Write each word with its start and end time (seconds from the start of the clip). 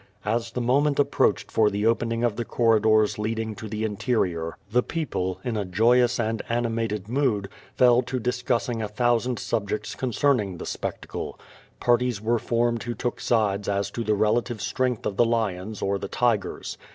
As 0.25 0.49
the 0.49 0.61
moment 0.61 0.97
approached 0.97 1.51
for 1.51 1.69
the 1.69 1.85
open 1.85 2.09
♦ 2.09 2.11
ing 2.11 2.23
of 2.23 2.35
the 2.35 2.43
corridors 2.43 3.19
leading 3.19 3.53
to 3.53 3.69
the 3.69 3.83
interior, 3.83 4.57
the 4.71 4.81
people, 4.81 5.39
in 5.43 5.55
a 5.55 5.61
f 5.61 5.69
joyous 5.69 6.19
and 6.19 6.41
animated 6.49 7.07
mood, 7.07 7.49
fell 7.75 8.01
to 8.01 8.19
discussing 8.19 8.81
a 8.81 8.87
thousand 8.87 9.37
sub 9.37 9.69
jects 9.69 9.95
concerning 9.95 10.57
the 10.57 10.65
spectacle. 10.65 11.39
Parties 11.79 12.19
were 12.19 12.39
formed 12.39 12.81
who 12.81 12.95
took 12.95 13.19
sides 13.19 13.69
as 13.69 13.91
to 13.91 14.03
the 14.03 14.15
relative 14.15 14.59
strength 14.59 15.05
of 15.05 15.17
the 15.17 15.23
lions 15.23 15.83
or 15.83 15.99
the 15.99 16.07
<. 16.07 16.07
tigers. 16.07 16.79